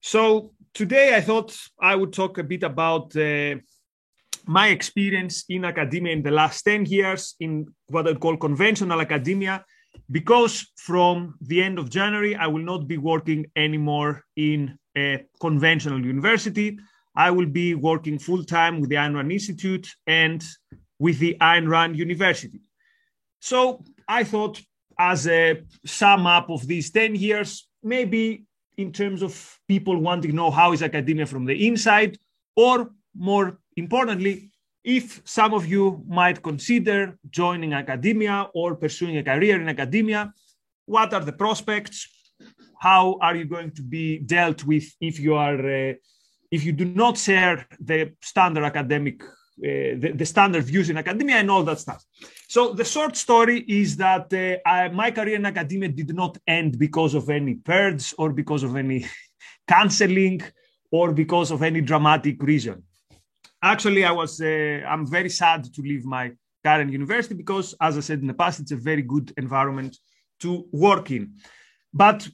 [0.00, 3.56] So today I thought I would talk a bit about uh,
[4.46, 9.64] my experience in academia in the last 10 years in what I call conventional academia,
[10.10, 16.04] because from the end of January, I will not be working anymore in a conventional
[16.04, 16.78] university.
[17.14, 20.42] I will be working full time with the Ayn Rand Institute and
[20.98, 22.60] with the Ayn Rand University.
[23.40, 24.60] So I thought,
[24.98, 28.44] as a sum up of these 10 years, maybe
[28.78, 32.16] in terms of people wanting to know how is academia from the inside,
[32.56, 34.50] or more importantly,
[34.84, 40.32] if some of you might consider joining academia or pursuing a career in academia,
[40.86, 42.08] what are the prospects?
[42.80, 45.94] How are you going to be dealt with if you are uh,
[46.50, 49.22] if you do not share the standard academic
[49.60, 52.04] the, the, standard views in academia and all that stuff.
[52.48, 56.78] So the short story is that uh, I, my career in academia did not end
[56.78, 59.06] because of any purge or because of any
[59.68, 60.42] canceling
[60.90, 62.82] or because of any dramatic reason.
[63.62, 66.32] Actually, I was uh, I'm very sad to leave my
[66.64, 69.96] current university because, as I said in the past, it's a very good environment
[70.40, 71.34] to work in.
[71.92, 72.28] But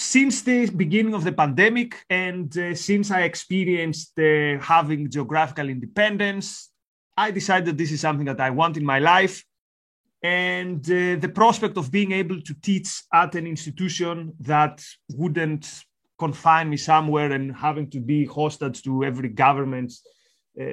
[0.00, 6.70] since the beginning of the pandemic and uh, since I experienced uh, having geographical independence,
[7.18, 9.44] I decided this is something that I want in my life.
[10.22, 15.68] And uh, the prospect of being able to teach at an institution that wouldn't
[16.18, 20.02] confine me somewhere and having to be hostage to every government's
[20.58, 20.64] uh,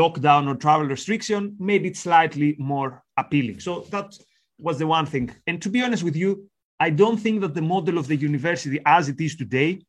[0.00, 3.60] lockdown or travel restriction made it slightly more appealing.
[3.60, 4.14] So that
[4.58, 5.30] was the one thing.
[5.46, 6.49] And to be honest with you,
[6.80, 9.82] I don't think that the model of the university as it is today,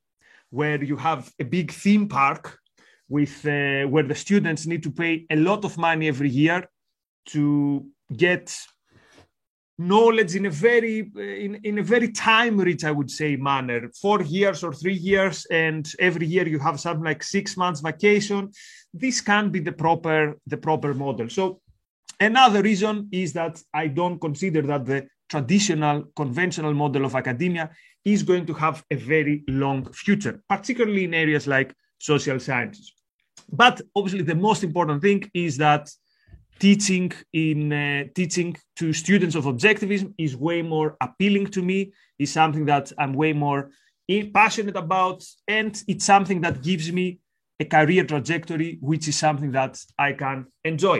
[0.49, 2.59] where you have a big theme park
[3.07, 6.69] with uh, where the students need to pay a lot of money every year
[7.27, 8.53] to get
[9.77, 13.89] knowledge in a very in, in a very time rich i would say manner.
[13.99, 18.51] Four years or three years and every year you have something like six months vacation.
[18.93, 21.29] This can be the proper the proper model.
[21.29, 21.61] So
[22.19, 27.65] another reason is that i don't consider that the traditional, conventional model of academia
[28.03, 32.93] is going to have a very long future, particularly in areas like social sciences.
[33.49, 35.89] But obviously, the most important thing is that
[36.59, 38.49] teaching in uh, teaching
[38.79, 41.79] to students of objectivism is way more appealing to me.
[42.19, 43.61] Is something that I'm way more
[44.33, 47.19] passionate about, and it's something that gives me
[47.63, 50.37] a career trajectory, which is something that I can
[50.71, 50.99] enjoy.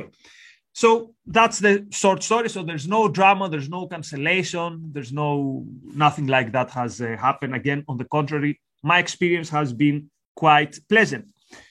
[0.74, 2.50] So that's the short story.
[2.50, 7.56] So there's no drama, there's no cancellation, there's no nothing like that has uh, happened.
[7.56, 11.26] Again, on the contrary, my experience has been quite pleasant.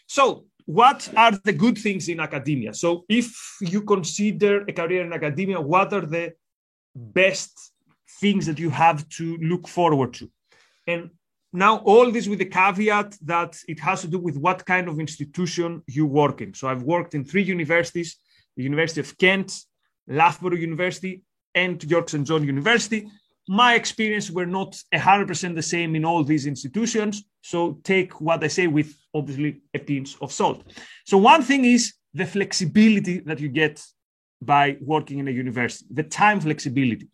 [0.07, 2.75] So what are the good things in academia?
[2.75, 6.35] So if you consider a career in academia, what are the
[6.95, 7.73] best
[8.21, 10.31] things that you have to look forward to?
[10.87, 11.11] And
[11.53, 15.01] now all this with the caveat that it has to do with what kind of
[15.01, 16.55] institution you work in.
[16.55, 18.17] So I've worked in three universities
[18.63, 19.53] University of Kent,
[20.07, 21.23] Loughborough University,
[21.55, 22.27] and York St.
[22.27, 23.09] John University.
[23.49, 27.25] My experience were not 100% the same in all these institutions.
[27.43, 30.63] So take what I say with obviously a pinch of salt.
[31.07, 33.83] So one thing is the flexibility that you get
[34.43, 37.09] by working in a university, the time flexibility.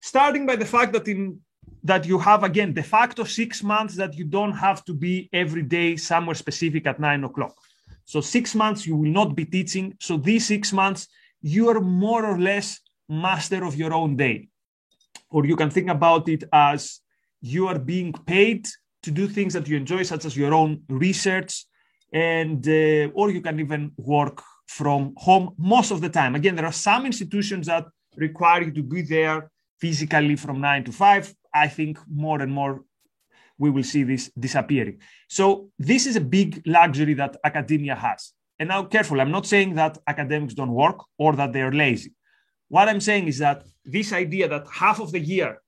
[0.00, 1.40] Starting by the fact that in
[1.82, 5.62] that you have again de facto six months that you don't have to be every
[5.62, 7.54] day somewhere specific at nine o'clock.
[8.06, 9.94] So six months you will not be teaching.
[10.00, 11.08] So these six months
[11.42, 14.48] you are more or less master of your own day.
[15.30, 17.00] Or you can think about it as
[17.40, 18.66] you are being paid
[19.02, 21.64] to do things that you enjoy, such as your own research,
[22.12, 26.34] and uh, or you can even work from home most of the time.
[26.34, 27.84] Again, there are some institutions that
[28.16, 29.50] require you to be there
[29.80, 31.32] physically from nine to five.
[31.54, 32.82] I think more and more
[33.58, 34.98] we will see this disappearing.
[35.28, 38.32] So this is a big luxury that academia has.
[38.58, 42.12] And now, careful, I'm not saying that academics don't work or that they're lazy.
[42.68, 45.58] What I'm saying is that this idea that half of the year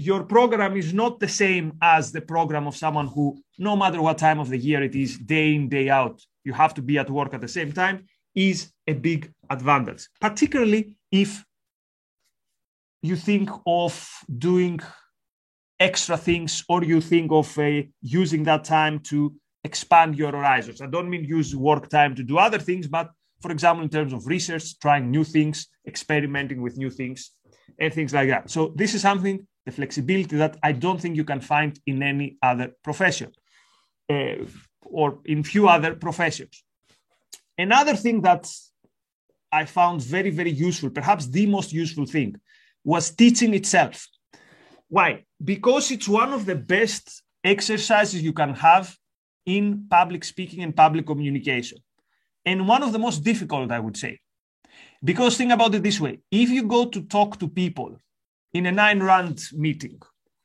[0.00, 4.16] your program is not the same as the program of someone who, no matter what
[4.16, 7.10] time of the year it is, day in, day out, you have to be at
[7.10, 11.44] work at the same time, is a big advantage, particularly if
[13.02, 14.08] you think of
[14.38, 14.80] doing
[15.80, 19.34] extra things or you think of uh, using that time to
[19.64, 20.80] expand your horizons.
[20.80, 23.10] I don't mean use work time to do other things, but
[23.40, 27.32] for example, in terms of research, trying new things, experimenting with new things,
[27.78, 28.50] and things like that.
[28.50, 32.36] So, this is something, the flexibility that I don't think you can find in any
[32.42, 33.32] other profession
[34.12, 34.44] uh,
[34.82, 36.62] or in few other professions.
[37.56, 38.50] Another thing that
[39.52, 42.36] I found very, very useful, perhaps the most useful thing,
[42.84, 44.06] was teaching itself.
[44.90, 45.24] Why?
[45.42, 48.94] Because it's one of the best exercises you can have
[49.46, 51.78] in public speaking and public communication.
[52.44, 54.18] And one of the most difficult, I would say.
[55.02, 57.96] Because think about it this way if you go to talk to people
[58.52, 59.98] in an Ayn Rand meeting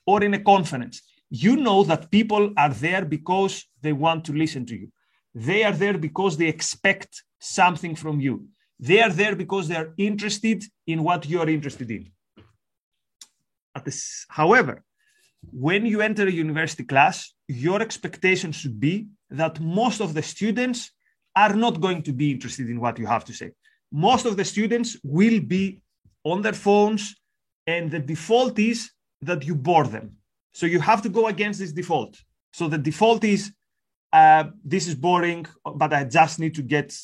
[0.06, 4.66] or in a conference, you know that people are there because they want to listen
[4.68, 4.92] to you.
[5.34, 8.48] They are there because they expect something from you.
[8.80, 12.12] They are there because they are interested in what you are interested in.
[13.84, 14.84] This, however,
[15.52, 20.92] when you enter a university class, your expectation should be that most of the students
[21.36, 23.52] are not going to be interested in what you have to say.
[23.92, 25.82] Most of the students will be
[26.24, 27.16] on their phones,
[27.68, 28.92] and the default is
[29.22, 30.18] that you bore them.
[30.54, 32.18] So you have to go against this default.
[32.54, 33.52] So the default is
[34.14, 35.46] uh, this is boring,
[35.76, 36.98] but I just need to get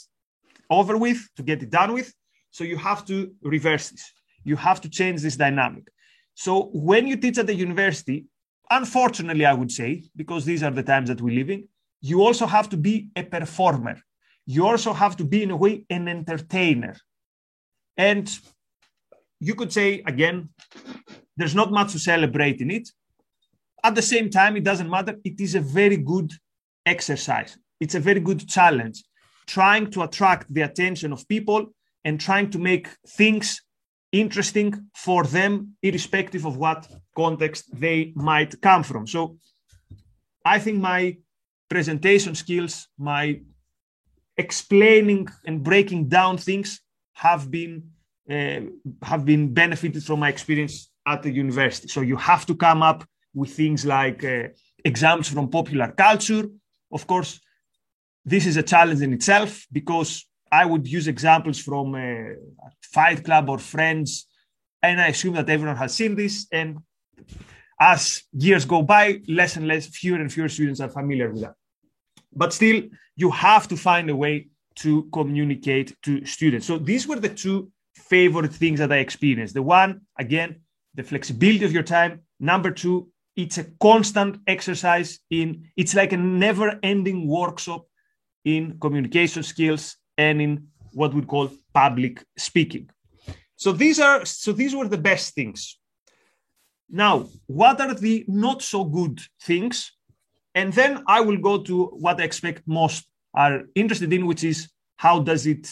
[0.69, 2.13] over with, to get it done with.
[2.51, 4.11] So you have to reverse this.
[4.45, 5.87] You have to change this dynamic.
[6.43, 8.25] So when you teach at the university,
[8.71, 11.67] unfortunately, I would say, because these are the times that we live in,
[12.01, 13.97] you also have to be a performer.
[14.47, 16.95] You also have to be, in a way, an entertainer.
[17.95, 18.27] And
[19.39, 20.49] you could say, again,
[21.37, 22.89] there's not much to celebrate in it.
[23.83, 25.17] At the same time, it doesn't matter.
[25.23, 26.31] It is a very good
[26.87, 29.03] exercise, it's a very good challenge,
[29.45, 31.67] trying to attract the attention of people
[32.03, 33.61] and trying to make things
[34.11, 39.07] interesting for them, irrespective of what context they might come from.
[39.07, 39.37] So
[40.45, 41.17] I think my
[41.69, 43.41] presentation skills, my
[44.37, 46.81] explaining and breaking down things
[47.13, 47.91] have been
[48.29, 48.61] uh,
[49.03, 51.87] have been benefited from my experience at the university.
[51.87, 53.03] So you have to come up
[53.33, 54.49] with things like uh,
[54.85, 56.45] exams from popular culture.
[56.91, 57.39] Of course,
[58.23, 62.33] this is a challenge in itself because I would use examples from uh,
[62.81, 64.27] Fight Club or Friends,
[64.83, 66.47] and I assume that everyone has seen this.
[66.51, 66.79] And
[67.79, 71.55] as years go by, less and less, fewer and fewer students are familiar with that.
[72.33, 72.83] But still,
[73.15, 76.67] you have to find a way to communicate to students.
[76.67, 79.53] So these were the two favorite things that I experienced.
[79.53, 80.61] The one, again,
[80.95, 82.21] the flexibility of your time.
[82.39, 87.85] Number two, it's a constant exercise in, it's like a never ending workshop
[88.43, 89.97] in communication skills
[90.29, 92.89] and in what we call public speaking.
[93.55, 95.59] So these are so these were the best things.
[96.89, 99.75] Now, what are the not so good things?
[100.53, 104.69] And then I will go to what I expect most are interested in, which is
[104.97, 105.69] how does it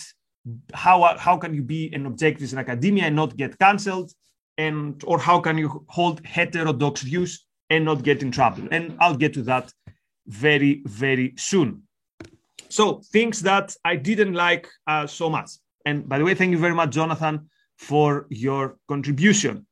[0.74, 4.12] how how can you be an objectivist in academia and not get cancelled?
[4.58, 8.68] And or how can you hold heterodox views and not get in trouble?
[8.72, 9.72] And I'll get to that
[10.28, 11.84] very, very soon.
[12.70, 15.52] So things that I didn't like uh, so much.
[15.86, 19.66] And by the way, thank you very much, Jonathan, for your contribution.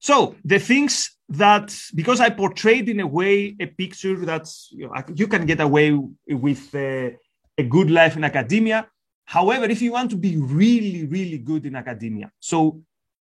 [0.00, 4.94] So the things that, because I portrayed in a way a picture that you, know,
[5.14, 5.96] you can get away
[6.28, 7.10] with uh,
[7.58, 8.88] a good life in academia.
[9.26, 12.80] However, if you want to be really, really good in academia, so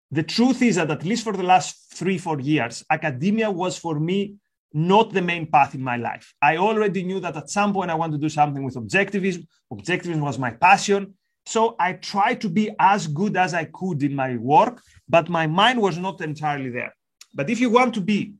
[0.09, 3.99] the truth is that at least for the last three, four years, academia was for
[3.99, 4.35] me
[4.73, 6.33] not the main path in my life.
[6.41, 9.47] I already knew that at some point I want to do something with objectivism.
[9.73, 11.15] Objectivism was my passion.
[11.45, 15.47] So I tried to be as good as I could in my work, but my
[15.47, 16.93] mind was not entirely there.
[17.33, 18.33] But if you want to be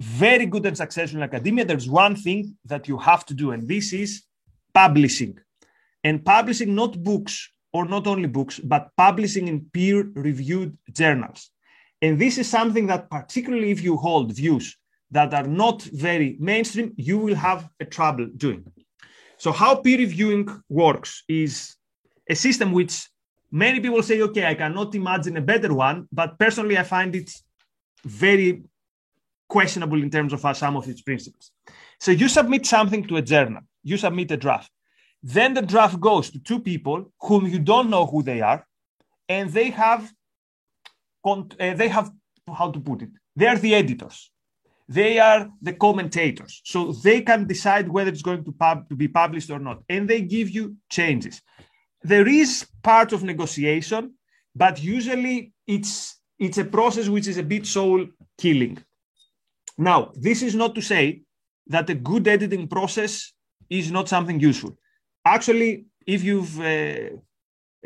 [0.00, 3.66] very good and successful in academia, there's one thing that you have to do, and
[3.66, 4.22] this is
[4.74, 5.38] publishing.
[6.04, 11.50] And publishing not books or not only books, but publishing in peer reviewed journals.
[12.00, 14.76] And this is something that, particularly if you hold views
[15.12, 18.64] that are not very mainstream, you will have a trouble doing.
[19.36, 21.76] So, how peer reviewing works is
[22.28, 23.08] a system which
[23.50, 27.30] many people say, okay, I cannot imagine a better one, but personally, I find it
[28.04, 28.62] very
[29.48, 31.50] questionable in terms of some of its principles.
[32.00, 34.70] So, you submit something to a journal, you submit a draft.
[35.22, 38.66] Then the draft goes to two people whom you don't know who they are,
[39.28, 40.10] and they have,
[41.24, 42.10] uh, they have
[42.56, 44.32] how to put it, they are the editors
[44.88, 46.60] they are the commentators.
[46.64, 49.82] So they can decide whether it's going to, pub, to be published or not.
[49.88, 51.40] And they give you changes.
[52.02, 54.14] There is part of negotiation,
[54.54, 58.06] but usually it's, it's a process which is a bit soul
[58.38, 58.78] killing.
[59.78, 61.22] Now, this is not to say
[61.68, 63.32] that a good editing process
[63.70, 64.76] is not something useful.
[65.24, 67.16] Actually, if you've, uh,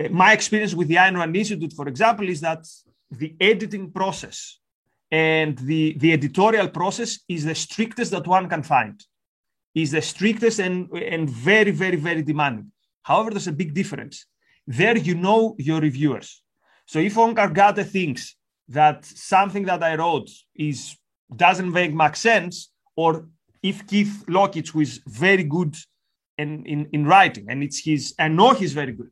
[0.00, 2.66] uh my experience with the Ayn Rand Institute, for example, is that
[3.10, 4.58] the editing process
[5.10, 9.02] and the, the editorial process is the strictest that one can find.
[9.74, 12.72] Is the strictest and, and very very very demanding.
[13.02, 14.26] However there's a big difference.
[14.66, 16.42] There you know your reviewers.
[16.86, 18.36] So if Onkar Ghate thinks
[18.68, 20.96] that something that i wrote is
[21.34, 23.28] doesn't make much sense or
[23.62, 25.74] if Keith Lockitch, who is very good
[26.38, 29.10] in, in, in writing, and it's his, I know he's very good,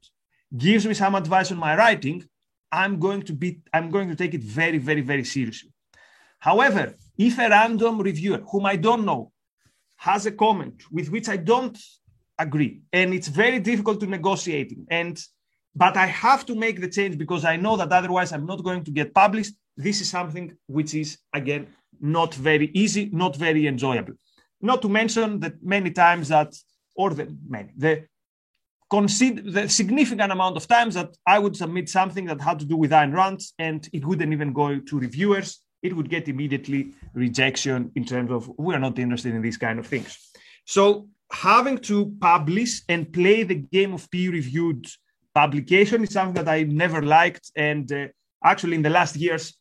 [0.56, 2.24] gives me some advice on my writing,
[2.70, 5.70] I'm going to be, I'm going to take it very, very, very seriously.
[6.44, 9.32] However, if a random reviewer whom I don't know
[9.96, 11.78] has a comment with which I don't
[12.38, 15.18] agree, and it's very difficult to negotiate, and
[15.74, 18.84] but I have to make the change because I know that otherwise I'm not going
[18.84, 19.54] to get published.
[19.86, 21.66] This is something which is again
[21.98, 24.14] not very easy, not very enjoyable.
[24.60, 26.50] Not to mention that many times that,
[26.94, 28.04] or the many, the
[28.90, 32.76] consider the significant amount of times that I would submit something that had to do
[32.76, 35.63] with Ayn Rand and it wouldn't even go to reviewers.
[35.84, 39.86] It would get immediately rejection in terms of we're not interested in these kind of
[39.86, 40.10] things.
[40.64, 44.86] So having to publish and play the game of peer-reviewed
[45.34, 47.50] publication is something that I never liked.
[47.54, 48.06] And uh,
[48.42, 49.54] actually, in the last years,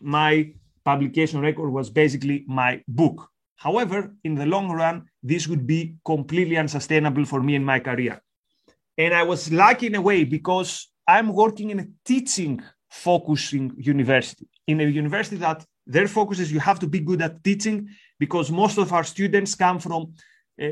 [0.00, 0.52] my
[0.84, 3.28] publication record was basically my book.
[3.56, 8.20] However, in the long run, this would be completely unsustainable for me in my career.
[8.98, 14.46] And I was lucky in a way because I'm working in a teaching focusing university,
[14.66, 18.50] in a university that their focus is you have to be good at teaching because
[18.50, 20.12] most of our students come from
[20.62, 20.68] uh,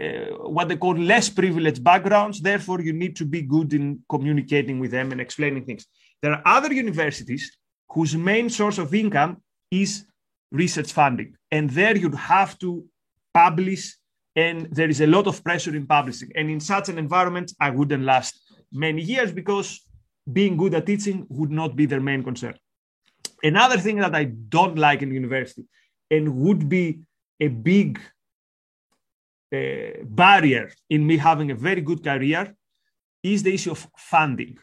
[0.49, 2.41] what they call less privileged backgrounds.
[2.41, 5.87] Therefore, you need to be good in communicating with them and explaining things.
[6.23, 7.57] There are other universities
[7.91, 10.05] whose main source of income is
[10.51, 11.35] research funding.
[11.51, 12.85] And there you have to
[13.33, 13.97] publish,
[14.37, 16.31] and there is a lot of pressure in publishing.
[16.35, 18.41] And in such an environment, I wouldn't last
[18.73, 19.81] many years because
[20.33, 22.55] being good at teaching would not be their main concern.
[23.43, 25.65] Another thing that I don't like in university
[26.11, 27.01] and would be
[27.41, 28.01] a big
[29.53, 32.55] uh, barrier in me having a very good career
[33.23, 34.59] is the issue of funding.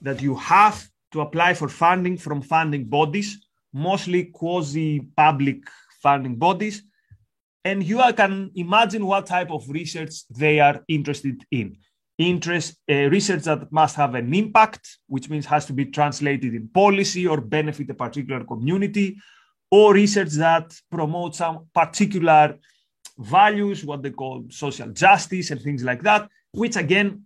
[0.00, 5.64] That you have to apply for funding from funding bodies, mostly quasi public
[6.02, 6.82] funding bodies.
[7.64, 11.76] And you can imagine what type of research they are interested in.
[12.18, 16.66] Interest uh, research that must have an impact, which means has to be translated in
[16.68, 19.16] policy or benefit a particular community,
[19.70, 22.56] or research that promotes some particular
[23.18, 27.22] values, what they call social justice and things like that, which again,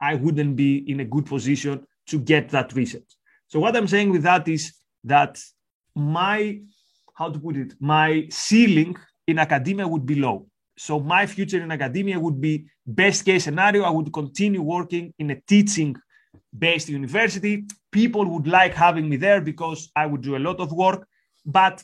[0.00, 3.10] I wouldn't be in a good position to get that research.
[3.48, 5.40] So what I'm saying with that is that
[5.94, 6.60] my,
[7.14, 10.46] how to put it, my ceiling in academia would be low.
[10.76, 13.84] So my future in academia would be best case scenario.
[13.84, 15.96] I would continue working in a teaching
[16.56, 17.64] based university.
[17.92, 21.06] People would like having me there because I would do a lot of work.
[21.46, 21.82] But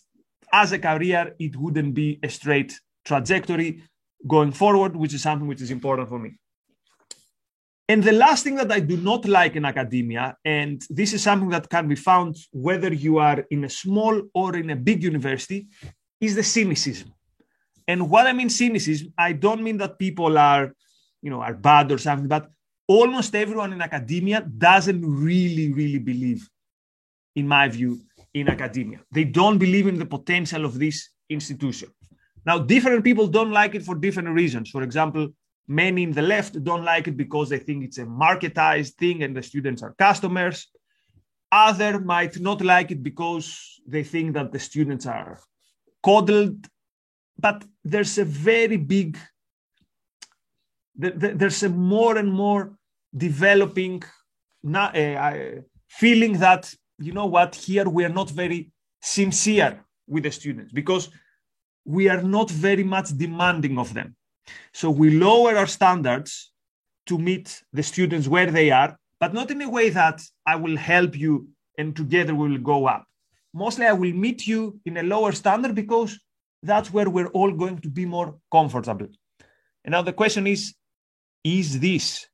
[0.52, 3.82] as a career, it wouldn't be a straight trajectory
[4.26, 6.38] going forward, which is something which is important for me.
[7.88, 11.48] And the last thing that I do not like in academia, and this is something
[11.48, 15.66] that can be found whether you are in a small or in a big university,
[16.20, 17.12] is the cynicism.
[17.90, 20.72] And what I mean cynicism, I don't mean that people are,
[21.22, 22.48] you know, are bad or something, but
[22.86, 26.48] almost everyone in academia doesn't really, really believe,
[27.34, 27.98] in my view,
[28.32, 29.00] in academia.
[29.10, 31.88] They don't believe in the potential of this institution.
[32.46, 34.70] Now, different people don't like it for different reasons.
[34.70, 35.24] For example,
[35.66, 39.36] many in the left don't like it because they think it's a marketized thing and
[39.36, 40.68] the students are customers.
[41.50, 43.46] Other might not like it because
[43.84, 45.40] they think that the students are
[46.04, 46.68] coddled.
[47.40, 49.18] But there's a very big,
[50.94, 52.62] there's a more and more
[53.16, 54.02] developing
[54.74, 55.32] uh,
[55.88, 61.08] feeling that, you know what, here we are not very sincere with the students because
[61.84, 64.14] we are not very much demanding of them.
[64.72, 66.52] So we lower our standards
[67.06, 70.76] to meet the students where they are, but not in a way that I will
[70.76, 73.04] help you and together we will go up.
[73.52, 76.20] Mostly, I will meet you in a lower standard because
[76.62, 79.08] that's where we're all going to be more comfortable.
[79.84, 80.74] And now the question is
[81.42, 82.26] is this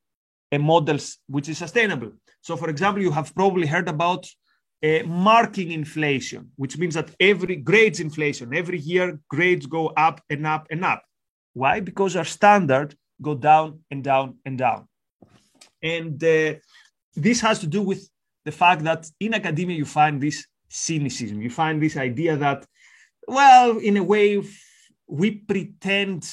[0.51, 2.13] a model which is sustainable?
[2.41, 4.27] So, for example, you have probably heard about
[4.83, 10.47] uh, marking inflation, which means that every grades inflation, every year grades go up and
[10.47, 11.03] up and up.
[11.55, 11.81] Why?
[11.81, 14.89] Because our standard go down and down and down.
[15.83, 16.55] And uh,
[17.15, 18.09] this has to do with
[18.45, 21.41] the fact that in academia you find this cynicism.
[21.41, 22.67] You find this idea that,
[23.27, 24.43] well, in a way,
[25.07, 26.29] we pretend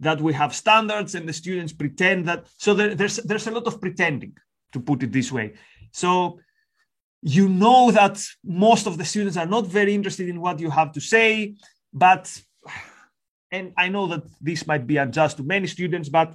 [0.00, 2.46] that we have standards and the students pretend that.
[2.58, 4.36] So there, there's there's a lot of pretending,
[4.72, 5.54] to put it this way.
[5.92, 6.38] So
[7.22, 10.92] you know that most of the students are not very interested in what you have
[10.92, 11.54] to say
[11.92, 12.40] but
[13.50, 16.34] and i know that this might be unjust to many students but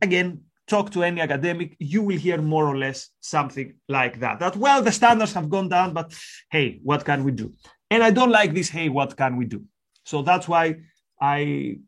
[0.00, 4.56] again talk to any academic you will hear more or less something like that that
[4.56, 6.14] well the standards have gone down but
[6.50, 7.52] hey what can we do
[7.92, 9.60] and i don't like this hey what can we do
[10.04, 10.76] so that's why
[11.20, 11.78] I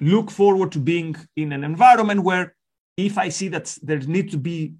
[0.00, 2.54] look forward to being in an environment where
[2.96, 4.74] if I see that there needs to be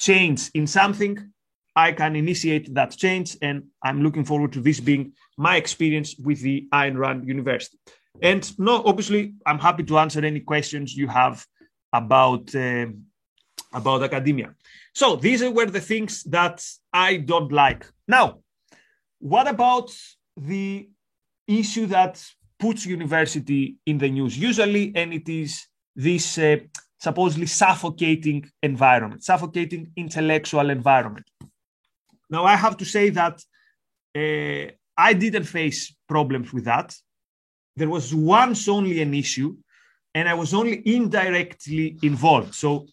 [0.00, 1.30] change in something,
[1.76, 3.36] I can initiate that change.
[3.40, 7.78] And I'm looking forward to this being my experience with the Ayn Rand University.
[8.22, 11.44] And no, obviously, I'm happy to answer any questions you have
[11.92, 12.86] about uh,
[13.72, 14.54] about academia.
[14.94, 17.86] So these were the things that I don't like.
[18.06, 18.43] Now,
[19.24, 19.90] what about
[20.36, 20.86] the
[21.48, 22.22] issue that
[22.58, 25.66] puts university in the news usually, and it is
[25.96, 26.56] this uh,
[26.98, 31.26] supposedly suffocating environment, suffocating intellectual environment.
[32.28, 33.36] Now, I have to say that
[34.14, 36.94] uh, I didn't face problems with that.
[37.76, 39.56] There was once only an issue,
[40.14, 42.54] and I was only indirectly involved.
[42.54, 42.86] So,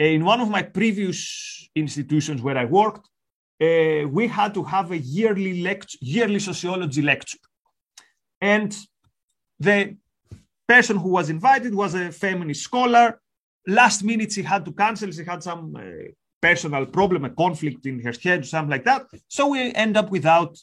[0.00, 3.07] uh, in one of my previous institutions where I worked,
[3.60, 7.38] uh, we had to have a yearly lecture, yearly sociology lecture,
[8.40, 8.76] and
[9.58, 9.96] the
[10.66, 13.20] person who was invited was a feminist scholar.
[13.66, 15.10] Last minute, she had to cancel.
[15.10, 15.82] She had some uh,
[16.40, 19.06] personal problem, a conflict in her schedule, something like that.
[19.26, 20.56] So we end up without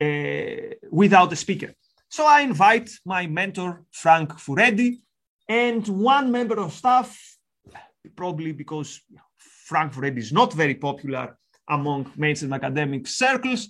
[0.00, 1.72] uh, without a speaker.
[2.08, 5.00] So I invite my mentor Frank Furedi
[5.48, 7.18] and one member of staff,
[8.14, 9.00] probably because
[9.66, 13.68] Frank Furedi is not very popular among mainstream academic circles.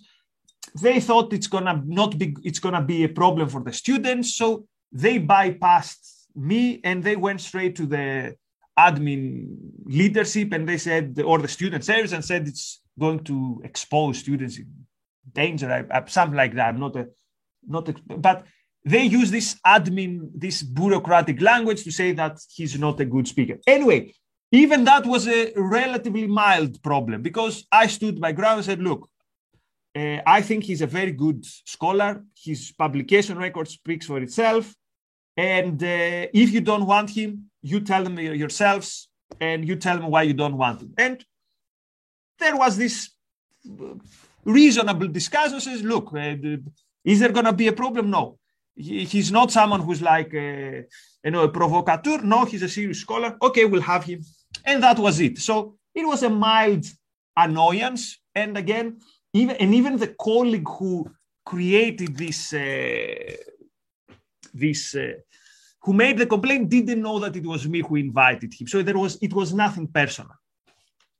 [0.80, 4.66] They thought it's gonna not be it's gonna be a problem for the students, so
[4.92, 8.36] they bypassed me and they went straight to the
[8.78, 14.18] admin leadership and they said or the student service and said it's going to expose
[14.18, 14.66] students in
[15.32, 17.08] danger I, I, something like that not a
[17.66, 18.44] not a, but
[18.84, 23.58] they use this admin this bureaucratic language to say that he's not a good speaker
[23.66, 24.12] anyway
[24.60, 29.02] even that was a relatively mild problem because i stood my ground and said look
[30.00, 31.40] uh, i think he's a very good
[31.74, 32.10] scholar
[32.48, 34.64] his publication record speaks for itself
[35.36, 39.08] and uh, if you don't want him, you tell them yourselves
[39.40, 40.94] and you tell them why you don't want him.
[40.96, 41.24] And
[42.38, 43.10] there was this
[44.44, 46.36] reasonable discussion says, look, uh,
[47.04, 48.10] is there going to be a problem?
[48.10, 48.38] No.
[48.76, 50.82] He, he's not someone who's like, a, uh,
[51.24, 52.22] you know, a provocateur.
[52.22, 53.36] No, he's a serious scholar.
[53.42, 54.22] Okay, we'll have him.
[54.64, 55.38] And that was it.
[55.38, 56.84] So it was a mild
[57.36, 58.18] annoyance.
[58.34, 58.98] And again,
[59.32, 61.10] even and even the colleague who
[61.44, 63.36] created this uh,
[64.52, 65.14] this uh,
[65.82, 68.66] who made the complaint didn't know that it was me who invited him.
[68.66, 70.36] So there was it was nothing personal.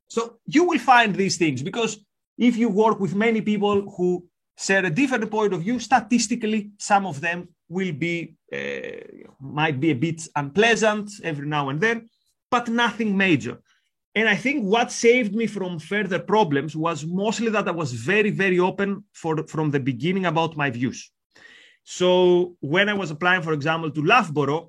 [0.09, 1.99] So you will find these things because
[2.39, 4.25] if you work with many people who
[4.57, 9.91] share a different point of view, statistically, some of them will be uh, might be
[9.91, 12.09] a bit unpleasant every now and then,
[12.57, 13.55] but nothing major.
[14.19, 18.33] And I think what saved me from further problems was mostly that I was very,
[18.45, 18.91] very open
[19.21, 20.99] for from the beginning about my views.
[21.99, 22.09] So
[22.75, 24.65] when I was applying, for example, to Loughborough,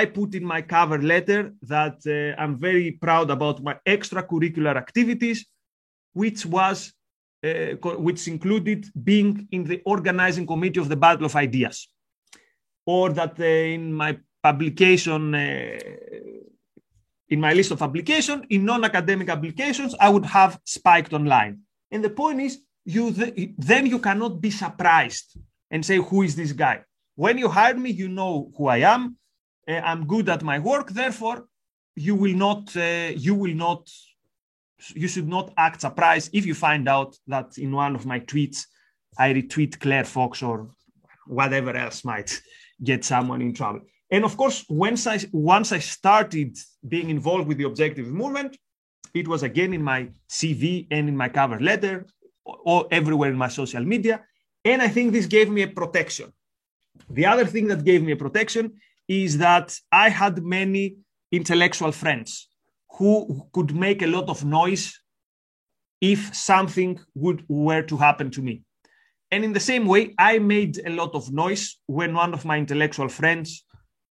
[0.00, 1.40] I put in my cover letter
[1.74, 5.38] that uh, I'm very proud about my extracurricular activities,
[6.22, 6.76] which was
[7.48, 7.72] uh,
[8.06, 11.76] which included being in the organizing committee of the Battle of Ideas,
[12.94, 14.10] or that uh, in my
[14.48, 15.78] publication, uh,
[17.34, 21.54] in my list of application, in non-academic applications, I would have spiked online.
[21.92, 22.52] And the point is,
[22.94, 25.28] you th- then you cannot be surprised
[25.72, 26.76] and say, Who is this guy?
[27.24, 29.02] When you hire me, you know who I am.
[29.68, 30.86] Uh, I'm good at my work.
[30.90, 31.38] Therefore,
[32.06, 33.82] you will not, uh, you will not,
[35.02, 38.58] you should not act surprised if you find out that in one of my tweets,
[39.18, 40.68] I retweet Claire Fox or
[41.26, 42.30] whatever else might
[42.90, 43.82] get someone in trouble.
[44.10, 48.56] And of course, once I once I started being involved with the objective movement,
[49.14, 52.06] it was again in my CV and in my cover letter,
[52.44, 54.24] or everywhere in my social media.
[54.64, 56.32] And I think this gave me a protection.
[57.10, 58.72] The other thing that gave me a protection
[59.08, 60.96] is that I had many
[61.32, 62.48] intellectual friends
[62.98, 64.98] who could make a lot of noise
[66.00, 68.62] if something would were to happen to me.
[69.30, 72.56] And in the same way, I made a lot of noise when one of my
[72.58, 73.64] intellectual friends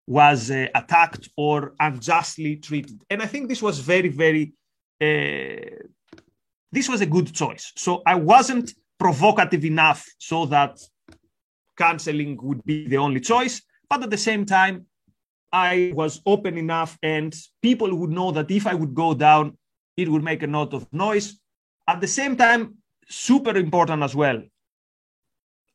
[0.07, 3.01] was uh, attacked or unjustly treated.
[3.09, 4.53] And I think this was very, very,
[5.01, 5.87] uh,
[6.71, 7.71] this was a good choice.
[7.75, 10.79] So I wasn't provocative enough so that
[11.77, 13.61] canceling would be the only choice.
[13.89, 14.85] But at the same time,
[15.51, 19.55] I was open enough, and people would know that if I would go down,
[19.95, 21.39] it would make a lot of noise.
[21.87, 24.41] At the same time, super important as well.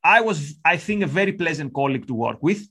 [0.03, 2.67] I was, I think, a very pleasant colleague to work with.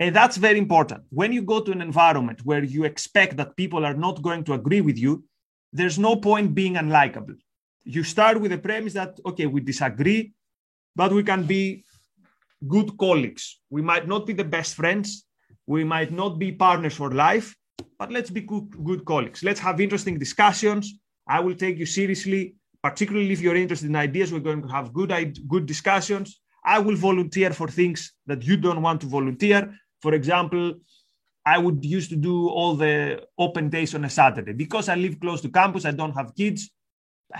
[0.00, 1.04] And that's very important.
[1.10, 4.54] When you go to an environment where you expect that people are not going to
[4.54, 5.24] agree with you,
[5.72, 7.36] there's no point being unlikable
[7.84, 10.32] you start with the premise that okay we disagree
[10.96, 11.84] but we can be
[12.68, 13.60] good colleagues.
[13.70, 15.24] We might not be the best friends.
[15.66, 17.54] We might not be partners for life,
[17.98, 19.42] but let's be good, good colleagues.
[19.42, 20.98] Let's have interesting discussions.
[21.26, 24.32] I will take you seriously, particularly if you're interested in ideas.
[24.32, 26.40] We're going to have good, good discussions.
[26.64, 29.74] I will volunteer for things that you don't want to volunteer.
[30.02, 30.74] For example,
[31.44, 34.52] I would used to do all the open days on a Saturday.
[34.52, 36.70] Because I live close to campus, I don't have kids.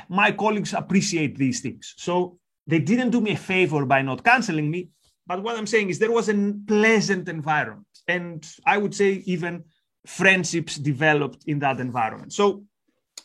[0.09, 1.95] My colleagues appreciate these things.
[1.97, 4.89] So they didn't do me a favor by not canceling me.
[5.27, 7.87] But what I'm saying is there was a pleasant environment.
[8.09, 9.65] And I would say even
[10.07, 12.33] friendships developed in that environment.
[12.33, 12.65] So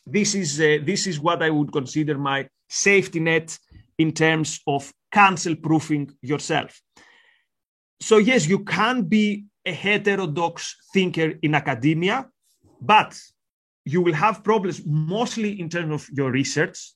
[0.06, 3.58] this is, uh, this is what I would consider my safety net
[3.98, 6.80] in terms of cancel proofing yourself.
[8.00, 12.28] So, yes, you can be a heterodox thinker in academia,
[12.82, 13.18] but
[13.84, 16.94] you will have problems mostly in terms of your research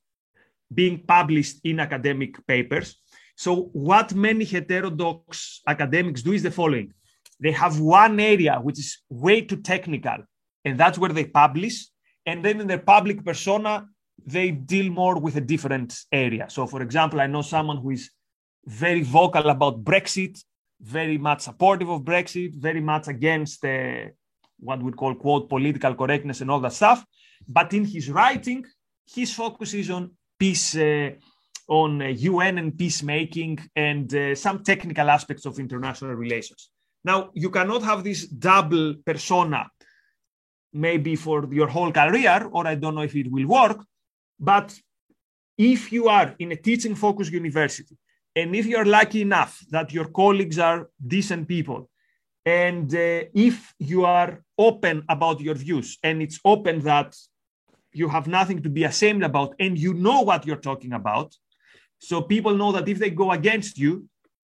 [0.73, 2.99] being published in academic papers.
[3.35, 6.93] So, what many heterodox academics do is the following
[7.39, 10.17] they have one area which is way too technical,
[10.65, 11.88] and that's where they publish.
[12.25, 13.88] And then in their public persona,
[14.25, 16.47] they deal more with a different area.
[16.49, 18.12] So, for example, I know someone who is
[18.65, 20.43] very vocal about Brexit
[20.81, 24.05] very much supportive of Brexit, very much against uh,
[24.59, 27.05] what we call quote political correctness and all that stuff.
[27.47, 28.65] But in his writing,
[29.13, 31.11] his focus is on peace, uh,
[31.67, 36.69] on uh, UN and peacemaking, and uh, some technical aspects of international relations.
[37.03, 39.69] Now, you cannot have this double persona,
[40.73, 43.83] maybe for your whole career, or I don't know if it will work.
[44.39, 44.77] But
[45.57, 47.97] if you are in a teaching focused university
[48.35, 51.89] and if you're lucky enough that your colleagues are decent people,
[52.45, 57.15] and uh, if you are open about your views, and it's open that
[57.91, 61.35] you have nothing to be ashamed about, and you know what you're talking about,
[61.99, 64.07] so people know that if they go against you,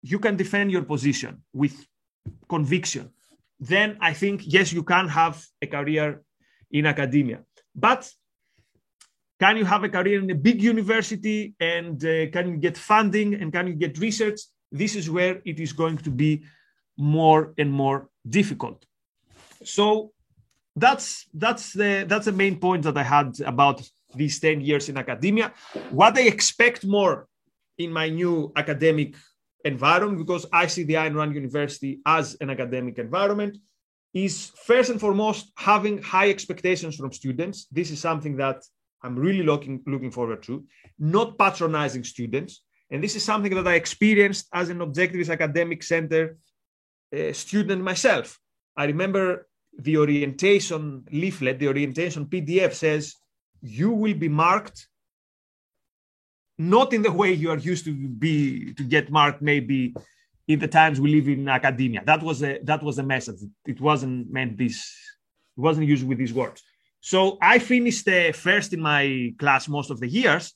[0.01, 1.75] you can defend your position with
[2.49, 3.11] conviction.
[3.59, 6.21] Then I think, yes, you can have a career
[6.71, 7.39] in academia.
[7.75, 8.09] But
[9.43, 13.29] can you have a career in a big university and uh, can you get funding
[13.39, 14.39] and can you get research?
[14.71, 16.31] This is where it is going to be
[16.97, 17.99] more and more
[18.39, 18.79] difficult.
[19.75, 19.85] So
[20.83, 21.05] that's
[21.43, 23.77] that's the that's the main point that I had about
[24.15, 25.51] these 10 years in academia.
[25.89, 27.27] What I expect more
[27.77, 29.09] in my new academic
[29.65, 33.57] environment, because I see the Ayn Rand University as an academic environment,
[34.13, 37.67] is first and foremost having high expectations from students.
[37.77, 38.59] This is something that
[39.03, 40.65] I'm really looking looking forward to,
[40.97, 42.63] not patronizing students.
[42.89, 46.37] And this is something that I experienced as an Objectivist Academic Center
[47.15, 48.39] uh, student myself.
[48.77, 53.15] I remember the orientation leaflet, the orientation PDF says,
[53.61, 54.87] you will be marked
[56.57, 59.95] not in the way you are used to be to get marked maybe
[60.47, 62.03] in the times we live in academia.
[62.05, 63.39] That was a that was a message.
[63.65, 64.77] It wasn't meant this,
[65.57, 66.61] it wasn't used with these words.
[67.05, 70.53] So I finished uh, first in my class most of the years.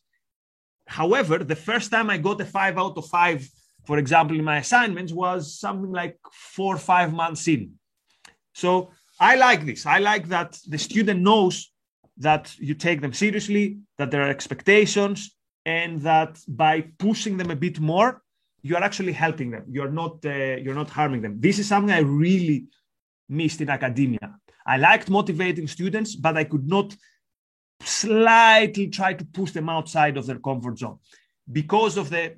[0.87, 3.45] However, the first time I got a five out of five,
[3.85, 7.73] for example, in my assignments was something like four or five months in.
[8.53, 9.85] So I like this.
[9.85, 11.69] I like that the student knows
[12.19, 17.57] that you take them seriously, that there are expectations, and that by pushing them a
[17.57, 18.21] bit more,
[18.61, 19.65] you are actually helping them.
[19.67, 21.41] You're not uh, you're not harming them.
[21.41, 22.67] This is something I really
[23.27, 24.39] missed in academia.
[24.67, 26.95] I liked motivating students, but I could not
[27.81, 30.97] slightly try to push them outside of their comfort zone
[31.51, 32.35] because of the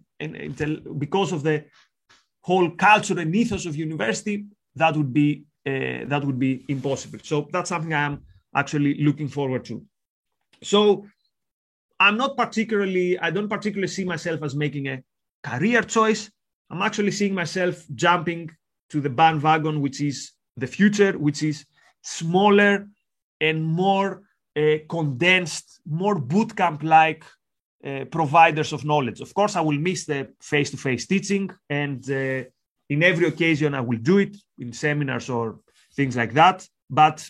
[0.98, 1.66] because of the
[2.42, 4.46] whole culture and ethos of university.
[4.76, 7.20] That would be uh, that would be impossible.
[7.24, 8.22] So that's something I am
[8.56, 9.84] actually looking forward to.
[10.62, 11.06] So
[12.00, 15.02] I'm not particularly I don't particularly see myself as making a
[15.44, 16.30] career choice.
[16.70, 18.52] I'm actually seeing myself jumping
[18.92, 21.66] to the bandwagon, which is the future, which is
[22.02, 22.88] smaller
[23.40, 24.24] and more
[24.58, 27.24] uh, condensed, more bootcamp like
[27.86, 29.22] uh, providers of knowledge.
[29.22, 32.44] Of course, I will miss the face to face teaching, and uh,
[32.90, 35.60] in every occasion, I will do it in seminars or
[35.96, 36.68] things like that.
[36.90, 37.30] But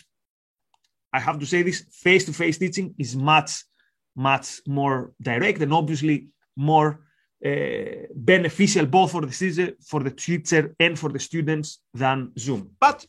[1.12, 3.64] I have to say this face to face teaching is much,
[4.16, 7.00] much more direct and obviously more
[7.44, 12.70] uh, beneficial both for the teacher, for the teacher and for the students than Zoom.
[12.78, 13.06] But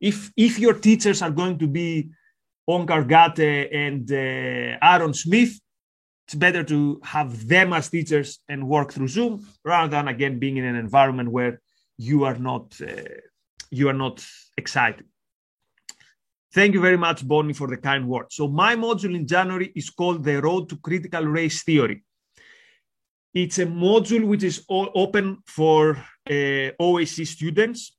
[0.00, 2.10] if if your teachers are going to be
[2.68, 5.58] Onkar Ghate and uh, Aaron Smith,
[6.26, 10.56] it's better to have them as teachers and work through Zoom rather than again being
[10.56, 11.60] in an environment where
[11.98, 12.86] you are not uh,
[13.70, 14.24] you are not
[14.56, 15.06] excited.
[16.52, 18.34] Thank you very much, Bonnie, for the kind words.
[18.36, 22.02] So my module in January is called the Road to Critical Race Theory.
[23.34, 27.95] It's a module which is open for uh, OAC students,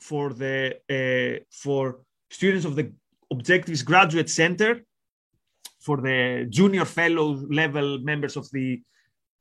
[0.00, 2.92] for the uh, for students of the
[3.32, 4.84] Objectivist Graduate Center,
[5.80, 8.82] for the junior fellow level members of the,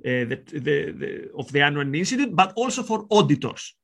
[0.06, 3.76] uh, the, the, the, of the Ayn Rand Institute, but also for auditors.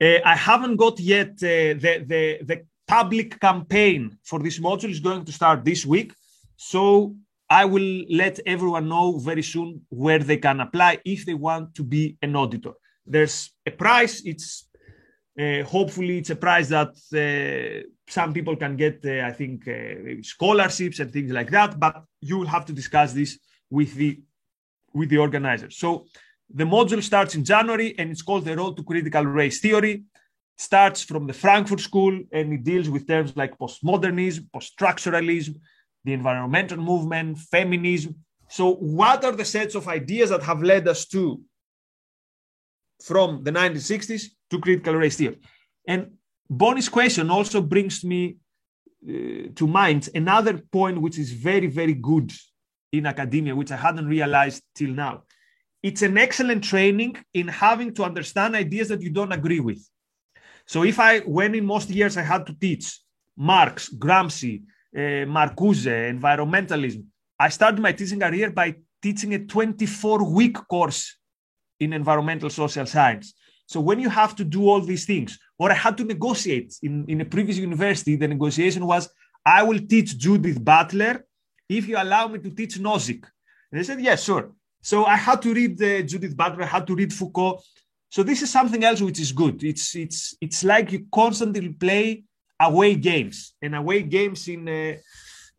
[0.00, 5.00] Uh, I haven't got yet uh, the, the, the public campaign for this module is
[5.00, 6.12] going to start this week.
[6.56, 7.16] So
[7.50, 11.82] I will let everyone know very soon where they can apply if they want to
[11.82, 12.72] be an auditor.
[13.06, 14.22] There's a price.
[14.24, 14.67] It's
[15.38, 19.04] uh, hopefully it's a prize that uh, some people can get.
[19.04, 21.78] Uh, I think uh, scholarships and things like that.
[21.78, 23.38] But you will have to discuss this
[23.70, 24.20] with the
[24.92, 25.76] with the organizers.
[25.76, 26.06] So
[26.52, 30.04] the module starts in January and it's called the Road to Critical Race Theory.
[30.56, 35.54] Starts from the Frankfurt School and it deals with terms like postmodernism, post-structuralism,
[36.04, 38.16] the environmental movement, feminism.
[38.48, 41.40] So, what are the sets of ideas that have led us to
[43.04, 45.38] from the 1960s to critical race theory?
[45.86, 46.12] And
[46.48, 48.36] Bonnie's question also brings me
[49.06, 52.32] uh, to mind another point which is very, very good
[52.92, 55.24] in academia, which I hadn't realized till now.
[55.82, 59.80] It's an excellent training in having to understand ideas that you don't agree with.
[60.66, 63.00] So if I, when in most years I had to teach
[63.36, 64.62] Marx, Gramsci,
[64.94, 67.04] uh, Marcuse, environmentalism,
[67.38, 71.16] I started my teaching career by teaching a 24 week course
[71.78, 73.34] in environmental social science.
[73.68, 77.04] So when you have to do all these things, or I had to negotiate in,
[77.06, 79.10] in a previous university, the negotiation was
[79.44, 81.26] I will teach Judith Butler
[81.68, 83.24] if you allow me to teach Nozick.
[83.70, 84.52] And they said, yes, sure.
[84.80, 87.60] So I had to read uh, Judith Butler, I had to read Foucault.
[88.08, 89.62] So this is something else which is good.
[89.62, 92.24] It's it's it's like you constantly play
[92.58, 94.94] away games and away games in uh,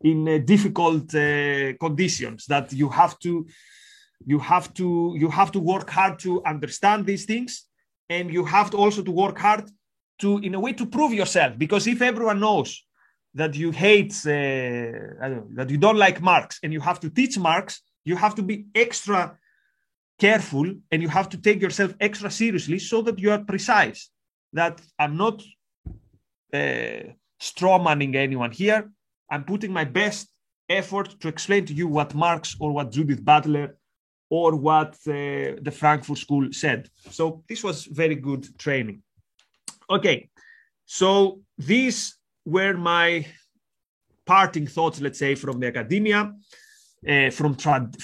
[0.02, 3.46] in uh, difficult uh, conditions that you have to
[4.26, 7.69] you have to you have to work hard to understand these things
[8.10, 9.64] and you have to also to work hard
[10.18, 11.56] to in a way to prove yourself.
[11.56, 12.84] Because if everyone knows
[13.34, 17.38] that you hate uh, know, that you don't like marx and you have to teach
[17.38, 19.38] marx you have to be extra
[20.18, 24.10] careful and you have to take yourself extra seriously so that you are precise
[24.52, 25.40] that i'm not
[26.52, 28.90] uh, strawmanning anyone here.
[29.30, 30.28] I'm putting my best
[30.68, 33.76] effort to explain to you what marx or what judith butler
[34.30, 39.02] or what uh, the frankfurt school said so this was very good training
[39.88, 40.28] okay
[40.86, 43.26] so these were my
[44.24, 46.32] parting thoughts let's say from the academia
[47.08, 47.56] uh, from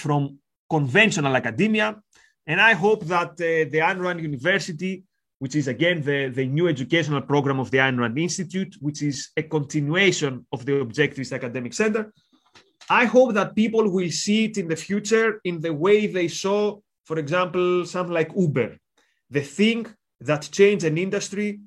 [0.03, 1.95] from conventional academia.
[2.45, 5.03] And I hope that uh, the Ayn Rand University,
[5.39, 9.29] which is again the, the new educational program of the Ayn Rand Institute, which is
[9.37, 12.13] a continuation of the Objectivist Academic Center,
[12.89, 16.79] I hope that people will see it in the future in the way they saw,
[17.05, 18.77] for example, something like Uber,
[19.29, 19.87] the thing
[20.21, 21.59] that changed an industry,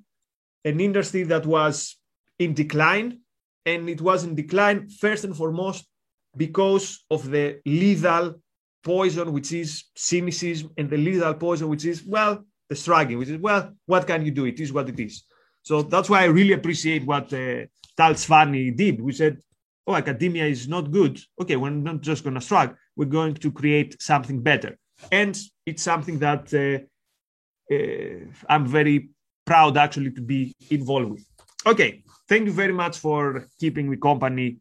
[0.64, 1.96] an industry that was
[2.38, 3.20] in decline.
[3.66, 5.86] And it was in decline first and foremost
[6.34, 8.40] because of the lethal
[8.82, 13.38] poison, which is cynicism, and the lethal poison, which is, well, the struggling, which is,
[13.38, 14.46] well, what can you do?
[14.46, 15.24] It is what it is.
[15.62, 19.00] So that's why I really appreciate what uh, Tal Tsfany did.
[19.00, 19.38] We said,
[19.90, 21.20] oh, academia is not good.
[21.40, 22.76] Okay, we're not just going to struggle.
[22.96, 24.78] We're going to create something better.
[25.10, 29.10] And it's something that uh, uh, I'm very
[29.46, 31.26] proud actually to be involved with.
[31.66, 34.58] Okay, thank you very much for keeping me company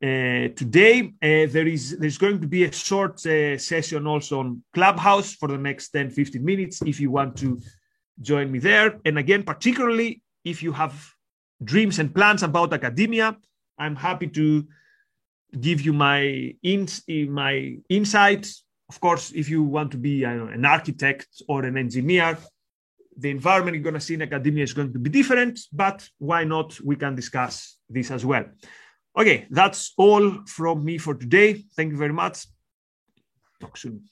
[0.00, 4.62] uh, today uh, there is there's going to be a short uh, session also on
[4.72, 7.60] clubhouse for the next 10 15 minutes if you want to
[8.20, 10.94] join me there and again particularly if you have
[11.64, 13.36] dreams and plans about academia
[13.78, 14.66] i'm happy to
[15.60, 16.86] give you my in,
[17.30, 22.36] my insights of course if you want to be know, an architect or an engineer
[23.16, 26.44] the environment you're going to see in academia is going to be different but why
[26.44, 28.44] not we can discuss this as well
[29.18, 31.64] Okay, that's all from me for today.
[31.74, 32.46] Thank you very much.
[33.60, 34.04] Talk soon.